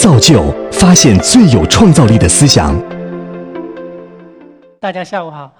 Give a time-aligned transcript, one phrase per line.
[0.00, 2.74] 造就发现最有创造力的思想。
[4.80, 5.54] 大家下午好，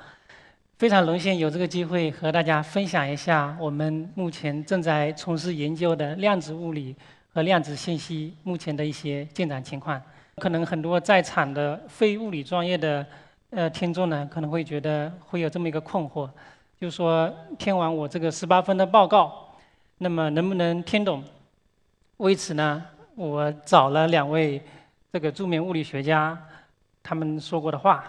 [0.79, 6.96] 非常荣幸有这个机会和大家分享一下我们目前正在从事研究的量子物理
[7.34, 10.01] 和量子信息目前的一些进展情况。
[10.37, 13.04] 可能很多在场的非物理专业的
[13.51, 16.27] 呃听众呢，可能会觉得会有这么一个困惑，
[16.80, 19.30] 就是说听完我这个十八分的报告，
[19.98, 21.23] 那么能不能听懂？
[22.16, 22.83] 为此呢？
[23.20, 24.59] 我找了两位
[25.12, 26.34] 这个著名物理学家，
[27.02, 28.02] 他们说过的话。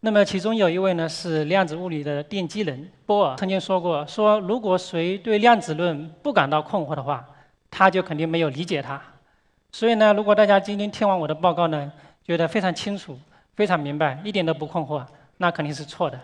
[0.00, 7.24] 那么其中有一位呢是量子物理的奠基人波尔，曾经说过：说如果谁对量子论不感到困惑的话，
[7.70, 9.00] 他就肯定没有理解它。
[9.70, 11.90] 所以呢，如果大家今天听完我的报告呢，
[12.22, 13.18] 觉得非常清楚、
[13.56, 15.02] 非常明白，一点都不困惑，
[15.38, 16.20] 那肯定是错的。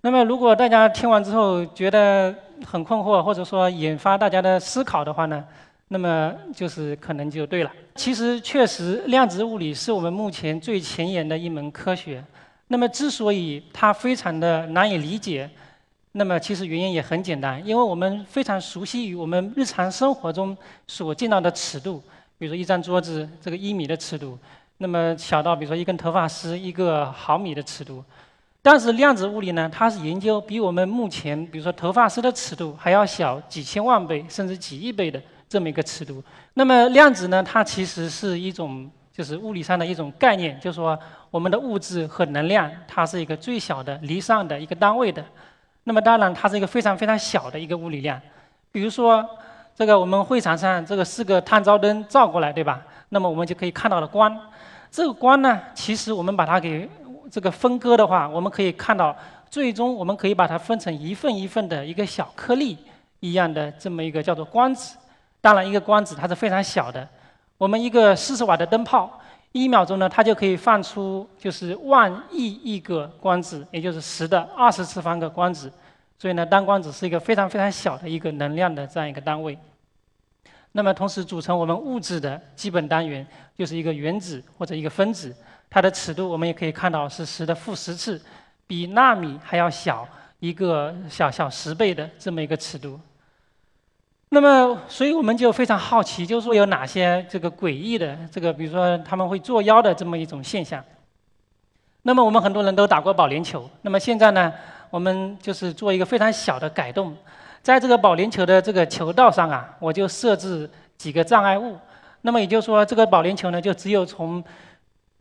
[0.00, 2.34] 那么如果大家听完之后觉得
[2.66, 5.44] 很困惑，或者说引发大家的思考的话呢？
[5.92, 7.70] 那么就是可能就对了。
[7.96, 12.24] 其实确实，量子物理是我们目前最前沿的一门科学。
[12.68, 15.50] 那么之所以它非常的难以理解，
[16.12, 22.02] 那么其实原因也很简单，因为我们非常熟悉于我们日常生活中所见到的尺度，
[22.38, 24.38] 比如说一张桌子这个一米的尺度，
[24.78, 28.02] 那么小到比如说一根头发丝一个毫米的尺度。
[28.62, 35.20] 但是量子物理呢，它是研究比我们目前比如说头发丝的尺度还要小几千万倍甚至几亿倍的。
[35.52, 37.42] 这么一个尺度，那么量子呢？
[37.42, 40.98] 它其实是一种，就是物理上的一种概念，就是说
[41.30, 45.22] 我们的物质和能量，它是一个最小的离散的一个单位的。
[45.84, 48.18] 那么当然，它是一个非常非常小的一个物理量。
[48.70, 49.22] 比如说，
[49.76, 52.80] 这个我们会场上这个四个探照灯照过来，对吧？
[53.10, 54.34] 那么我们就可以看到了光。
[54.90, 56.88] 这个光呢，其实我们把它给
[57.30, 59.14] 这个分割的话，我们可以看到，
[59.50, 62.78] 最终我们可以把它分成一份一份的一个小颗粒
[63.20, 64.96] 一样的这么一个叫做光子。
[65.42, 67.06] 当然，一个光子它是非常小的。
[67.58, 75.70] 我们一个四十瓦的灯泡，一秒钟呢，它就可以放出就是万亿亿个光子，也就是十的二十次方个光子。
[76.16, 79.58] 所以呢，单光子是一个非常非常小的一个能量的这样一个单位。
[80.70, 83.26] 那么，同时组成我们物质的基本单元
[83.58, 85.34] 就是一个原子或者一个分子，
[85.68, 88.22] 它的尺度我们也可以看到是十的负十次，
[88.66, 90.06] 比纳米还要小
[90.38, 92.98] 一个小小十倍的这么一个尺度。
[94.34, 100.82] 那么，所以我们就非常好奇，就是说有哪些这个诡异的这个，比如说他们会作妖的这么一种现象。
[102.00, 104.50] 那么我们很多人都打过保龄球，那么现在呢，
[104.88, 107.14] 我们就是做一个非常小的改动，
[107.60, 111.76] 在这个保龄球的这个球道上啊，我就设置几个障碍物。
[112.22, 114.42] 那么也就是说，这个保龄球呢，就只有从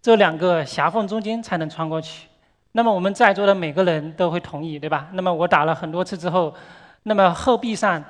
[0.02, 2.30] 这两个狭缝中间才能穿过去。
[2.72, 5.10] 那么我们在座的每个人都会同意，对吧？
[5.12, 6.54] 那么我打了很多次之后，
[7.04, 8.02] 那么后壁上。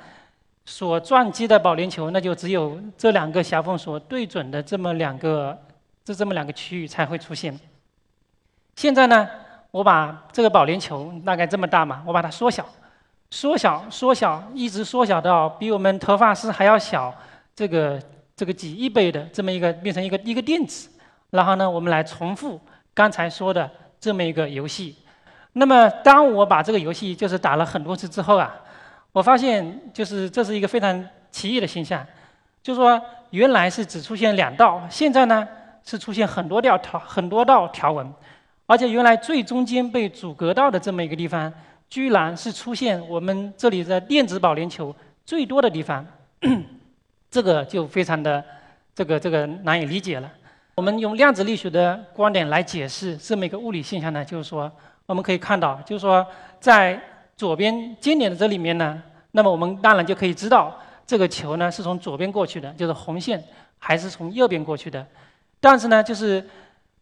[0.64, 5.58] 所撞击的保龄球，那就只有这两个狭缝所对准的这么两个，
[6.04, 7.58] 这这么两个区域才会出现。
[8.76, 9.28] 现在呢，
[9.72, 12.64] 我把这个保龄球大概这么大嘛，我把它缩小，
[13.30, 17.12] 缩小，缩小，一直缩小到比我们头发丝还要小，
[17.56, 18.00] 这个
[18.36, 20.88] 这个几亿倍的这么一个变成一个一个电子，
[21.30, 22.60] 然后呢，我们来重复
[22.94, 23.68] 刚才说的
[23.98, 24.96] 这么一个游戏。
[25.54, 28.54] 那么，当我把这个游戏就是打了很多次之后啊。
[29.12, 32.04] 我发现，就是这是一个非常奇异的现象，
[32.62, 33.00] 就是说，
[33.30, 35.46] 原来是只出现两道，现在呢
[35.84, 38.10] 是出现很多条条很多道条纹，
[38.66, 41.52] 而且原来最中间被阻隔到的这么一个地方，
[41.90, 44.94] 居然是出现我们这里的电子保龄球
[45.26, 46.06] 最多的地方，
[47.30, 48.42] 这个就非常的
[48.94, 50.30] 这个这个难以理解了。
[50.74, 54.72] 我们用量子力学的观点来解释这么一个物理现象呢，就是说，
[55.04, 56.26] 我们可以看到，就是说
[56.58, 56.98] 在
[57.42, 60.72] 左边尖点的这里面呢，那么我们当然就可以知道
[61.04, 63.42] 这个球呢是从左边过去的，就是红线，
[63.80, 65.04] 还是从右边过去的。
[65.58, 66.48] 但是呢，就是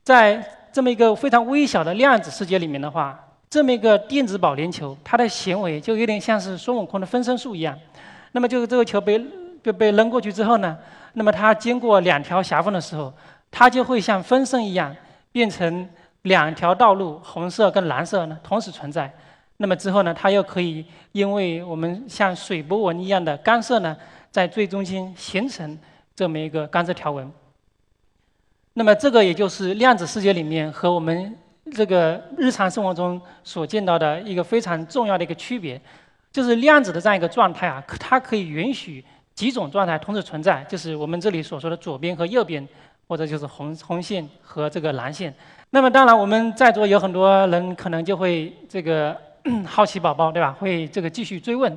[0.03, 0.43] 在
[0.73, 7.79] 这么一个非常微小的量子世界里面的话，这么一个电子保龄球，它的行为就有点像是孙悟空的分身术一样。
[8.33, 9.19] 那么就是这个球被
[9.63, 10.75] 被被扔过去之后呢，
[11.13, 13.13] 那么它经过两条狭缝的时候，
[13.51, 14.97] 它就会像分身一样，
[15.33, 15.87] 变成
[16.23, 19.13] 两条道路，红色跟蓝色呢同时存在。
[19.63, 23.95] 那么之后呢，它又可以因为我们像水波纹一样的干涉呢，
[24.31, 25.79] 在最中心形成
[26.17, 27.31] 这么一个干涉条纹。
[28.73, 31.37] 那么这个也就是量子世界里面和我们
[31.75, 35.79] 这个日常生活中所见到的一个非常重要的一个区别，
[36.33, 39.05] 就是量子的这样一个状态啊，它可以允许
[39.35, 42.67] 几种状态同时存在，就是我们这里所说的左边和右边，
[43.07, 45.35] 或者就是红红线和这个蓝线。
[45.69, 49.15] 那么当然，我们在座有很多人可能就会这个。
[49.67, 50.53] 好奇宝宝对吧？
[50.59, 51.77] 会这个继续追问，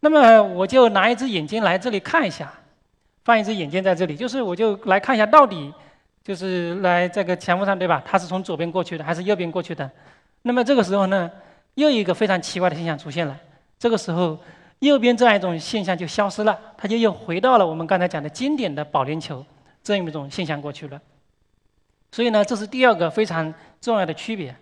[0.00, 2.52] 那么我就拿一只眼睛来这里看一下，
[3.24, 5.72] 放一只眼睛在这里，就是我就来看一下到底
[6.22, 8.02] 就是来这个墙上，对吧？
[8.06, 9.90] 它是从左边过去的还是右边过去的？
[10.42, 11.30] 那么这个时候呢，
[11.74, 13.36] 又一个非常奇怪的现象出现了。
[13.78, 14.38] 这个时候，
[14.78, 19.44] 右边这样一种现象就消失了，它就又回到了我们刚才讲的经典的保龄球
[19.82, 21.00] 这样一种现象过去了。
[22.12, 24.54] 所以呢，这是第二个非常重要的区别，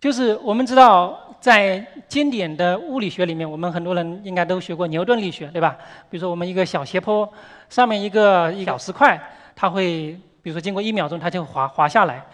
[0.00, 1.22] 就是我们知道。
[1.38, 5.76] 在经典的物理学里面，我们很多人应该都学过牛顿力学，对吧？
[6.10, 7.30] 比如说，我们一个小斜坡
[7.68, 9.20] 上面一个一小石块，
[9.54, 12.24] 它会，比如说经过一秒钟，它就滑滑下来。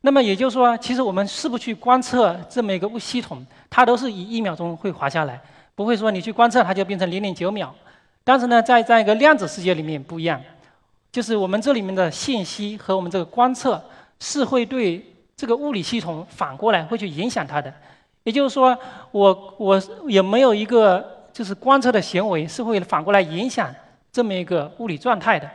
[0.00, 5.38] 那么也就是说，其实我们是不去观测这么一个物系统，它都是以一秒钟会滑下来，
[5.74, 7.74] 不会说你去观测它就变成零点九秒。
[8.22, 10.40] 但是呢，在在一个量子世界里面不一样，
[11.12, 13.82] 就是我们这里面的信息和我们这个观测
[14.20, 15.04] 是会对
[15.36, 17.72] 这个物理系统反过来会去影响它的。
[18.22, 18.76] 也就是说，
[19.10, 23.74] 我我有没有一个就是观测的行为是会反过来影响
[24.10, 25.50] 这么一个物理状态的？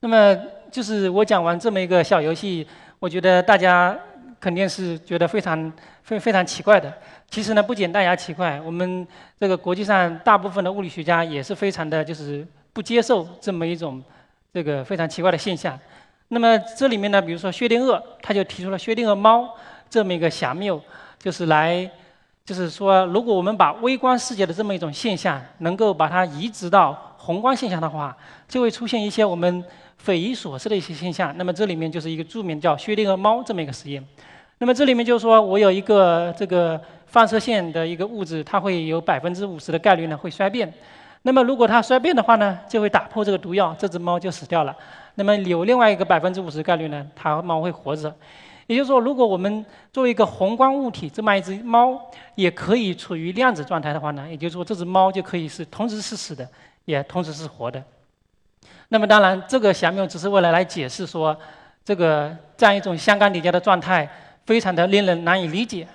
[0.00, 0.36] 那么
[0.70, 2.66] 就是我讲完这么一个小游戏，
[2.98, 3.98] 我觉得大家
[4.38, 5.72] 肯定是觉得非常
[6.02, 6.92] 非非常奇怪的。
[7.30, 9.06] 其实呢，不仅大家奇怪，我们
[9.40, 14.02] 这个国际上大部分的物理学家也是非常的就是不接受这么一种
[14.52, 15.78] 这个非常奇怪的现象。
[16.28, 19.48] 那么这里面呢，比如说薛定谔，他就提出了薛定谔猫
[19.88, 20.80] 这么一个狭谬。
[21.18, 21.90] 就是来，
[22.44, 29.64] 就是说，如果我们把微观世界的这么一种现象，能够把它移植到宏观现象的话，就会出现一些我们
[29.96, 31.36] 匪夷所思的一些现象。
[31.36, 34.04] 那么这里面就是一个著名叫薛定谔猫这么一个实验。
[34.58, 40.72] 那么这里面就是说我有一个这个放射线的一个物质，它会有百分之五十的概率呢会衰变。
[41.26, 44.72] 那么如果它衰变的话呢，就会打破这个毒药，这只猫就死掉了。
[45.16, 48.14] 那么有另外一个百分之五十概率呢，它猫会活着。
[48.68, 52.00] 也就是说，如果我们作为一个宏观物体，这么一只猫
[52.36, 56.48] 也可以处于量子状态的话呢，也就是说，这只猫就可以是同时是死的，
[56.84, 57.82] 也同时是活的。
[58.90, 61.36] 那么，当然，这个想谬只是为了来解释说，
[61.84, 64.08] 这个这样一种相干叠加的状态
[64.44, 65.88] 非常的令人难以理解。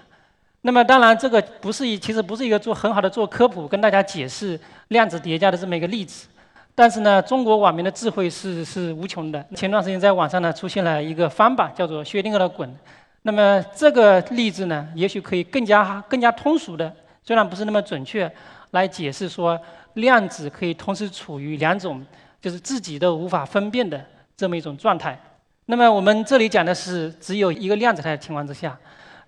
[0.63, 4.59] 那么，当然，这个不是一，其实不是一个做很好的做科普，跟大家解释
[4.89, 6.27] 量子叠加的这么一个例子。
[6.75, 9.43] 但是呢，中国网民的智慧是是无穷的。
[9.55, 12.71] 前段时间在网上呢出现了一个翻版，叫做薛定谔的滚。
[13.23, 16.93] 那么这个例子呢，也许可以更加更加通俗的，
[17.23, 18.31] 虽然不是那么准确，
[18.69, 19.59] 来解释说
[19.95, 22.05] 量子可以同时处于两种
[22.39, 23.99] 就是自己都无法分辨的
[24.37, 25.19] 这么一种状态。
[25.65, 28.77] 那么我们这里讲的是只有一个量子态的情况之下。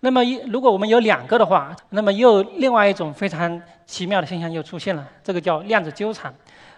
[0.06, 6.34] 那么一如果我们有两个的话，那么又另外一种非常奇妙的现象又出现了，这个叫量子纠缠。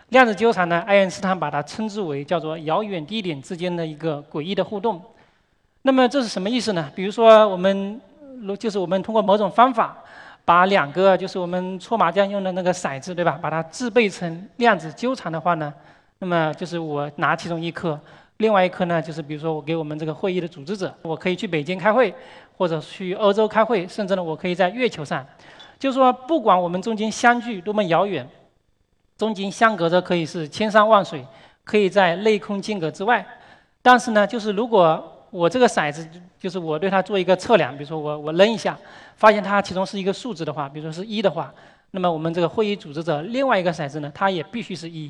[0.09, 5.01] 量子纠缠呢，爱因斯坦把它称之为叫做遥远地点之间的一个诡异的互动。
[5.81, 6.87] 那么这是什么意思呢？
[6.93, 7.99] 比如说我们，
[8.43, 9.97] 如就是我们通过某种方法，
[10.45, 13.39] 把两个就是我们搓麻将用的那个骰子，对吧？
[13.41, 15.73] 把它制备成量子纠缠的话呢，
[16.19, 17.99] 那么就是我拿其中一颗，
[18.37, 22.13] 另外一颗呢，就是比如说我给我们这个会议的组织者，我可以去北京开会，
[22.57, 25.25] 或者去欧洲开会，甚至呢，我可以在月球上，
[25.79, 28.27] 就是说不管我们中间相距多么遥远。
[29.17, 31.25] 中间相隔着可以是千山万水，
[31.63, 33.25] 可以在内空间隔之外。
[33.81, 36.05] 但是呢，就是如果我这个骰子，
[36.37, 38.77] 就是我对它做一个测量，比如说我我扔一下，
[39.15, 41.53] 发现它其中是一个数字的话，比如说是一的话，
[41.91, 45.09] 那么我们这个会议组织者另外一个骰子呢，它也必须是一。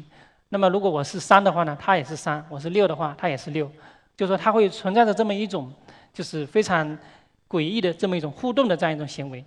[0.50, 3.70] 那么如果我是三的话呢，它也是三；我是六的话，它也是六。
[4.16, 5.72] 就是说它会存在着这么一种，
[6.14, 6.98] 就是非常
[7.50, 9.44] 诡异的这么一种互动的这样一种行为。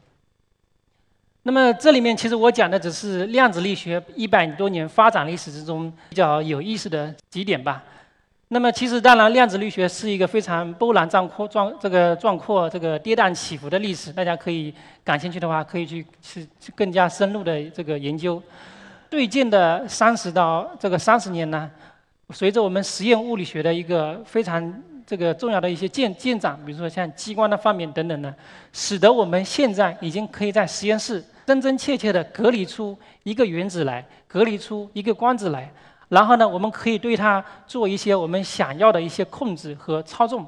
[1.45, 7.83] 那么这里面其实我讲的只是量子力学一百多年发展历史之中比较有意思的几点吧。
[8.49, 14.13] 那么其实当然量子力学是一个非常波澜壮阔、壮这个壮阔、这个跌宕起伏的历史。
[14.13, 14.75] 大家可以
[15.05, 18.43] 感兴趣的话，可以去去更加深入的这个研究。
[19.11, 21.71] 最近的三十到这个三十年呢，
[22.31, 28.35] 随着我们实验物理学的一个非常这个重要的一些进进展，比如说像激光的方面等等呢，
[28.71, 31.25] 使得我们现在已经可以在实验室。
[31.47, 35.73] 真真切切地隔离出一个原子来，隔离出一个光子来，
[36.11, 40.47] 然后呢，我们可以对它做一些我们想要的一些控制和操纵，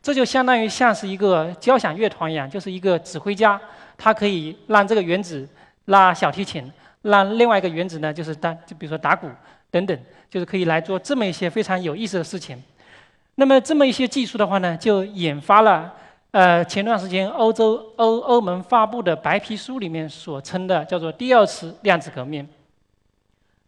[0.00, 3.60] 这就相当于像是一个交响乐团一样，就是一个指挥家，
[3.98, 5.48] 他可以让这个原子
[5.86, 6.72] 拉小提琴，
[7.06, 9.28] 让另外一个原子呢，就是打，就比如说打鼓
[9.70, 9.98] 等等，
[10.28, 12.62] 就是可以来做这么一些非常有意思的事情。
[13.36, 15.92] 那么这么一些技术的话呢，就引发了。
[16.32, 22.46] 呃，前段时间欧洲欧欧盟发布的白皮书里面所称的叫做第二次量子革命。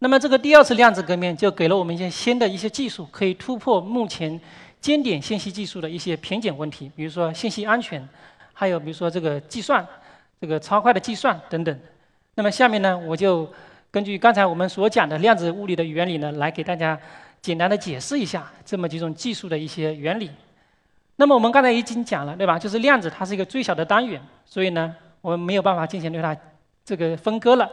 [0.01, 4.39] 那么这个第二次量子革命就给了我们一些新的一些技术，可以突破目前
[4.83, 8.07] 经典信息技术的一些瓶颈问题，比如说信息安全，
[8.53, 9.87] 还有比如说这个计算，
[10.39, 11.81] 这个超快的计算等等。
[12.39, 13.53] 那么下面呢，我就
[13.91, 16.97] 根据刚才我们所讲的量子物理的原理呢，来给大家
[17.43, 20.31] 简单的解释一下这么几种技术的一些原理。
[21.17, 22.57] 那么我们刚才已经讲了，对吧？
[22.57, 26.37] 就是量子它是一个最小的单元，所以呢，我们没有办法进行对它
[26.85, 27.69] 这个分割了。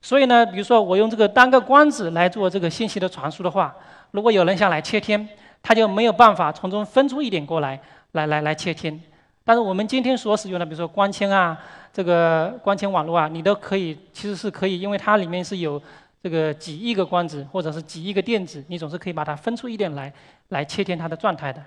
[0.00, 3.72] 所以呢，比如说我用这个单个光子来做这个信息的传输的话，
[4.10, 5.28] 如果有人想来切天，
[5.62, 7.80] 他就没有办法从中分出一点过来，
[8.10, 9.00] 来来来切天。
[9.44, 11.58] 但是我们今天所使用的，比如说光纤啊，
[11.92, 15.82] 这个光纤网络啊，你都可以，其实是可以，因为它里面是有
[16.22, 20.12] 这个几亿个光子或者是几亿个电子，你总是可以把它分出一点来，
[20.50, 21.62] 来切天它的状态的。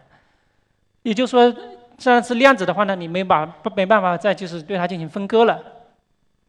[1.04, 1.54] 也就是说，
[1.98, 5.62] 这样是量子的话呢，你没把没办法再就是对它进行分割了。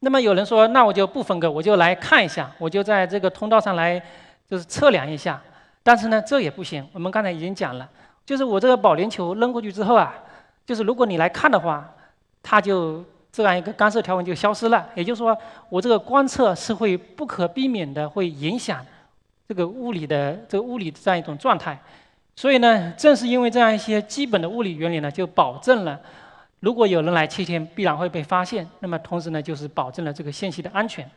[0.01, 4.01] 那么有人说，那我就不分割，我就来看一下，我就在这个通道上来
[4.49, 5.43] 就是测量一下。
[5.83, 6.87] 但是呢，这也不行。
[6.93, 7.89] 我们刚才已经讲了，
[8.25, 10.15] 就是我这个保龄球扔过去之后啊，
[10.67, 11.89] 就是如果你来看的话，
[12.43, 14.87] 它就这样一个干涉条纹就消失了。
[14.95, 15.37] 也就是说，
[15.69, 18.85] 我这个观测是会不可避免的会影响
[19.49, 21.79] 这个物理的这个物理的这样一种状态。
[22.35, 25.99] 所以呢，正是因为这样一些基本的物理原理呢，就保证了，
[26.61, 28.69] 如果有人来窃听，必然会被发现。
[28.81, 31.09] 那么同时呢，就是保证了这个信息的安全。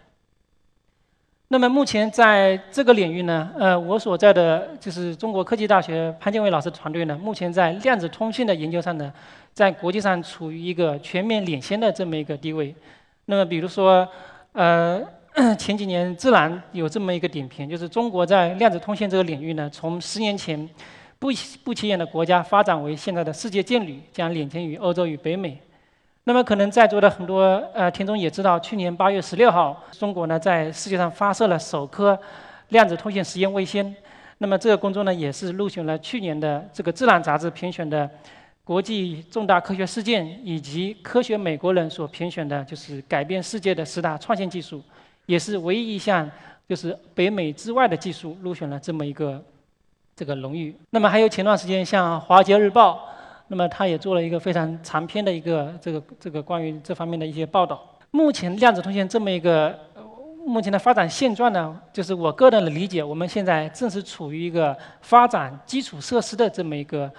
[1.52, 9.12] 那么目前在这个领域呢，呃，我所在的就是中国科技大学潘建伟老师团队呢，目前在量子通信的研究上呢，
[9.54, 12.74] 在国际上处于一个全面领先的这么一个地位。
[13.26, 14.08] 那么比如说，
[14.54, 15.02] 呃，
[15.58, 20.70] 前几年《自然》有这么一个点评，就是中国在量子通信这个领域呢，从十年前。
[21.22, 21.28] 不
[21.66, 25.60] 不起眼的国家发展为现在的世界劲旅，将领先于欧洲与北美。
[26.24, 32.18] 那么可能在座的很多呃听众也知道，去年八月十六号，中国呢在世界上发射了首颗
[32.70, 33.94] 量子通信实验卫星。
[34.38, 38.10] 那么这个工作呢也是入选了去年的这个《自然》杂志评选的
[38.70, 44.80] 国际重大科学事件，以及科学美国人所评选的就是改变世界的十大创新技术，
[45.26, 46.30] 也是唯一一项
[46.68, 49.44] 就是北美之外的技术入选了这么一个。
[50.16, 50.76] 这个荣誉。
[50.92, 52.94] 那么还有前段时间像《华尔街日报》，
[53.48, 57.82] 那么他也做了一个非常长篇的一个这个这个关于这方面的一些报道。
[58.12, 59.80] 目前量子通信这么一个
[60.46, 67.10] 目前的发展现状呢，就是我个人的理解，我们现在正是处于一个发展基础设施的这么一个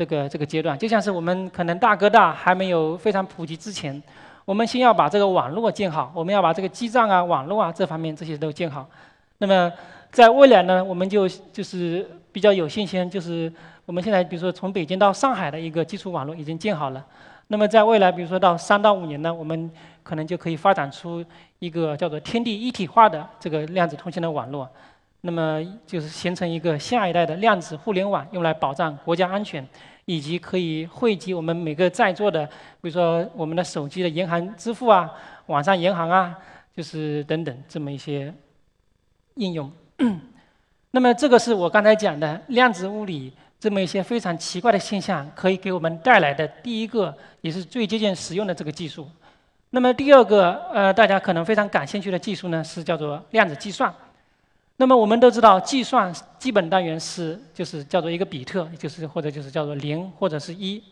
[0.00, 0.78] 这个这个阶段。
[0.78, 4.02] 就像是我们可能大哥大还没有非常普及之前，
[4.46, 8.88] 我们先要把这个网络建好，我们要把这个基站啊、网络啊这方面这些都建好。
[9.36, 9.70] 那么
[10.10, 13.52] 在未来呢，我们就就是比较有信心，就是
[13.84, 17.04] 我们现在比如说从北京到上海的一个基础网络已经建好了。
[17.48, 19.70] 那么在未来，比如说到三到五年呢，我们
[20.02, 21.22] 可能就可以发展出
[21.58, 24.66] 一个叫做天地一体化的这个量子通信的网络。
[25.22, 29.66] 那么就是形成一个下一代的量子互联网，用来保障国家安全，
[30.06, 32.46] 以及可以汇集我们每个在座的，
[32.80, 35.10] 比如说我们的手机的银行支付啊、
[35.46, 36.36] 网上银行啊，
[36.74, 38.32] 就是等等这么一些
[39.34, 39.70] 应用。
[40.92, 49.06] 那么，这个是我刚才讲的量子物理这么一些非常奇怪的现象，可以给我们带来的第一个，也是最接近实用的这个技术。
[49.68, 53.94] 那么第二个，呃，大家可能非常感兴趣的技术呢，是叫做量子计算。
[54.80, 60.82] 那么我们都知道，计算基本单元是就是叫做一个比特，就是或者就是叫做零或者是一，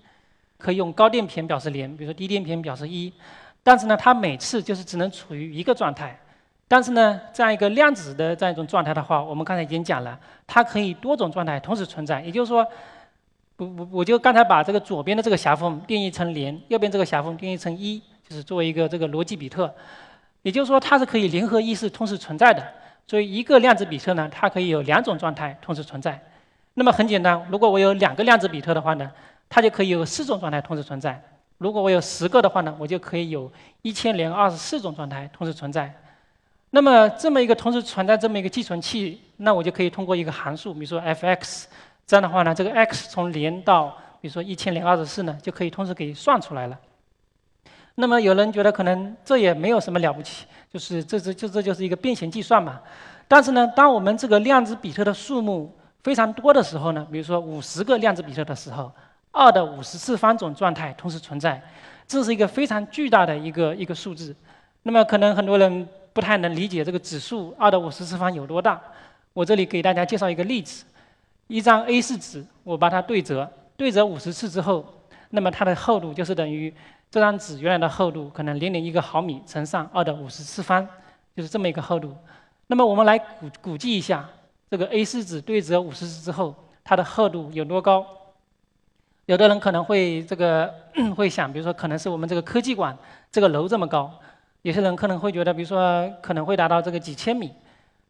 [0.58, 3.10] 可以用高电偏表示零，比如说低电偏表示一。
[3.62, 6.14] 但是呢，它每次就是只能处于一个状态。
[6.68, 12.20] 但是呢，这样一个量子的这样一种状态的话，我们刚才已经讲了，它可以多种状态同时存在。
[12.20, 12.58] 也就是说，
[13.56, 19.74] 我我我就刚才把这个左边的这个狭缝定义成零，右边这个狭缝定义成一，就是作为一个这个逻辑比特。
[20.42, 22.62] 也就是说，它是可以零和一是同时存在的。
[23.08, 26.22] 所以一个量子比特呢，它可以有两种状态同时存在。
[26.74, 29.10] 那么很简单，如果我有两个量子比特的话呢，
[29.48, 31.20] 它就可以有四种状态同时存在。
[31.56, 33.50] 如果我有十个的话呢，我就可以有
[33.80, 35.92] 一千零二十四种状态同时存在。
[36.70, 41.64] 那么这么一个同时存在这么一个寄存器，那我就可以通过一个函数，比如说 f(x)，
[42.06, 43.88] 这样的话呢，这个 x 从零到
[44.20, 46.78] 比如说一千零二十四呢，就可以同时给算出来了。
[47.94, 52.80] 那么有人觉得可能这也没有什么了不起，就是这这就这就是一个变形计算嘛。
[53.26, 58.90] 但是呢，当我们这个量子比特的数目非常多的时候呢，比如说五十个量子比特的时候，
[59.30, 61.62] 二的五十次方种状态同时存在，
[62.06, 64.34] 这是一个非常巨大的一个一个数字。
[64.82, 65.88] 那么可能很多人。
[66.10, 68.80] 不太能理解这个指数二的五十次方有多大。
[69.32, 70.84] 我这里给大家介绍一个例子：
[71.46, 74.84] 一张 A4 纸，我把它对折，对折五十次之后，
[75.30, 76.72] 那么它的厚度就是等于
[77.10, 80.86] 这张纸原来的厚度，可能零点一个毫米乘上二的五十次方，
[81.36, 82.14] 就是这么一个厚度。
[82.66, 84.28] 那么我们来估估计一下，
[84.70, 86.54] 这个 A4 纸对折五十次之后，
[86.84, 88.06] 它的厚度有多高？
[89.26, 90.72] 有的人可能会这个
[91.16, 92.96] 会想，比如说可能是我们这个科技馆
[93.30, 94.10] 这个楼这么高。
[94.62, 97.50] 有些人可能会觉得，比如说可能会达到这个几千米，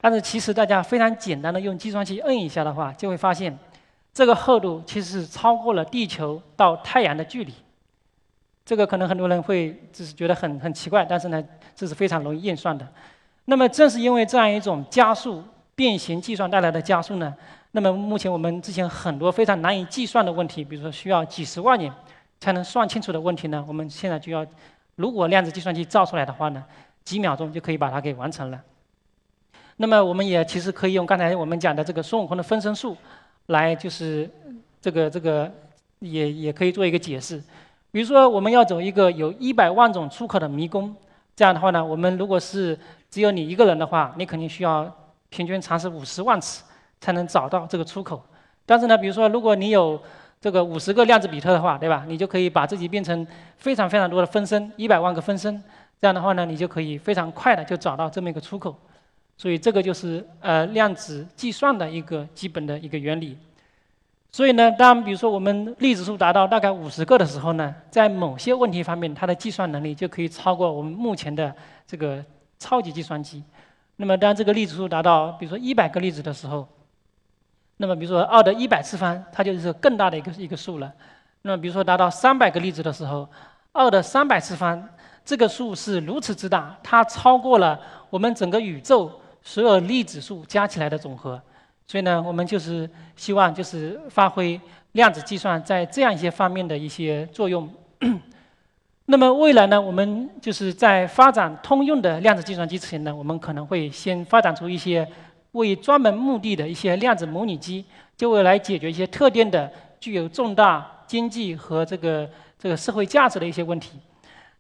[0.01, 3.57] 但是其实大家非常简单的用计算器摁一下的话，就会发现
[4.19, 7.55] 这个厚度其实是超过了地球到太阳的距离。
[8.67, 11.41] 这个可能很多人会就是觉得很很奇怪，但是呢，
[11.77, 12.85] 这是非常容易验算的。
[13.45, 15.45] 那么正是因为这样一种加速
[15.77, 17.33] 变形计算带来的加速呢，
[17.71, 21.89] 那么目前我们之前很多非常难以计算的问题，比如说需要几十万年
[22.41, 24.45] 才能算清楚的问题呢，我们现在就要。
[24.97, 26.65] 如果量子计算机造出来的话呢，
[27.05, 28.61] 几秒钟就可以把它给完成了。
[29.77, 32.97] 那么我们也其实可以用刚才我们讲的这个孙悟空的分身术，
[33.49, 34.31] 来就是
[34.81, 35.51] 这个这个
[35.99, 37.43] 也也可以做一个解释。
[37.91, 40.95] 比如说我们要走一个有一百万种出口的迷宫，
[41.35, 42.79] 这样的话呢，我们如果是
[43.11, 44.91] 只有你一个人的话，你肯定需要
[45.31, 46.65] 平均尝试五十万次
[47.01, 48.23] 才能找到这个出口。
[48.65, 50.01] 但是呢，比如说如果你有
[50.41, 52.05] 这个五十个量子比特的话，对吧？
[52.07, 53.27] 你就可以把自己变成
[53.57, 55.63] 非常非常多的分身，一百万个分身。
[56.01, 58.77] 这样的话呢，你就可以非常快的就找到这么一个出口。
[59.39, 63.39] 所以这个就是呃量子计算的一个基本的一个原理。
[64.31, 71.55] 所以呢，当比如说我们粒子数达到大概五十个的时候呢，在某些问题方面，它的计算能力就可以超过我们目前的
[71.87, 72.23] 这个
[72.59, 73.43] 超级计算机。
[73.97, 76.69] 那么当这个粒子数达到比如说一百个粒子的时候，
[77.79, 80.93] 那么，比如说二的一百次方，它就是更大的一个一个数了。
[81.43, 83.29] 那么，比如说达到三百个粒子的时候，
[83.71, 84.89] 二的三百次方，
[85.25, 87.81] 这个数是如此之大，它超过了
[88.11, 91.41] 我们整个宇宙所有粒子数加起来的总和。
[91.87, 94.61] 所以呢，我们就是希望就是发挥
[94.93, 97.67] 量子计算在这样一些方面的一些作用。
[99.07, 105.09] 那么未来呢，我们就是在发展通用的量子计算机之前呢，我们可能会先发展出一些。
[105.53, 107.83] 为专门目的的一些量子模拟机，
[108.19, 112.29] 就会来解决一些特定的、具有重大经济和这个
[112.59, 113.99] 这个社会价值的一些问题。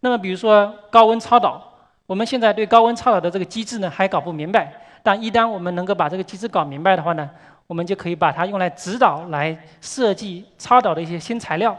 [0.00, 1.62] 那么，比如说高温超导，
[2.08, 4.72] 我们现在对高温超导的这个机制呢还搞不明白。
[5.02, 7.28] 但一旦我们能够把这个机制搞明白的话呢，
[7.66, 11.76] 我们就可以把它用来指导、来设计超导的一些新材料。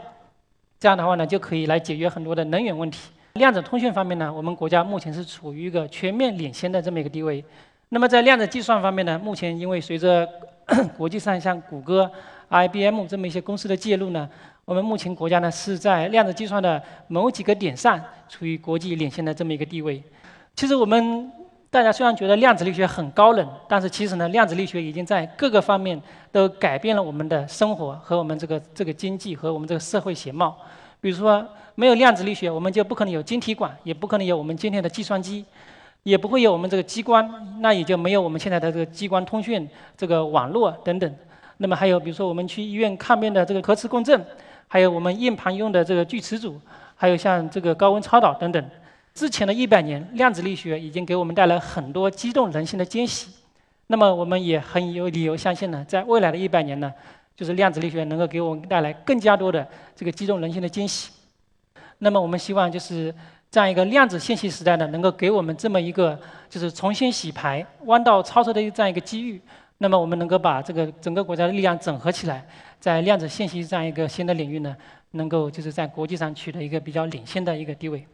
[0.78, 3.10] 这样的话呢，就可以来解决很多的能源问题。
[3.34, 7.44] 量子通讯方面呢，我们国家目前是处于一个全面领先的这么一个地位。
[7.88, 10.28] 那么在量子计算方面呢，目前因为随着
[10.96, 12.08] 国际上像谷歌、
[12.50, 14.28] IBM 这么一些公司的介入呢，
[14.64, 20.02] 我们目前国家呢是在量子计算的某几个点上处于国际领先的这么一个地位。
[20.56, 21.30] 其实我们
[21.70, 26.00] 大家虽然觉得量子力学很高冷，但是其实呢，量子力学已经在各个方面
[26.32, 30.56] 都改变了我们的生活和我们这个这个经济和我们这个社会形貌。
[31.00, 35.44] 比如说，没有量子力学，我们就不可能有晶体管，也不可能有我们今天的计算机。
[36.02, 41.14] 也不会有我们这个激光，那也就没有我们现在的这个激光通讯、这个网络等等。
[41.62, 44.24] 那么还有，比如说我们去医院看病的这个核磁共振，
[44.66, 46.58] 还有我们硬盘用的这个锯齿组，
[46.96, 48.70] 还有像这个高温超导等等。
[49.12, 53.30] 之前的一百年，量子力学已经给我们带来很多激动人心的惊喜。
[53.88, 56.90] 那么我们也很有理由相信呢，在未来的一百年呢，
[57.36, 61.10] 就是量子力学能够给我们带来更加多的这个激动人心的惊喜。
[61.98, 63.14] 那么我们希望就是。
[63.52, 66.16] 这样一个量子信息时代呢，能够给我们这么一个
[66.48, 69.40] 就是重新洗牌、弯道超车的这样一个机遇。
[69.82, 72.46] 那么我们能够把这个整个国家的力量整合起来，
[72.78, 74.76] 在量子信息这样一个新的领域呢，
[75.12, 78.06] 能够就是在国际上取得一个比较领先的一个地位。